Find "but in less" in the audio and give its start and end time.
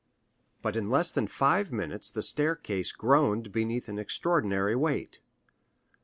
0.63-1.11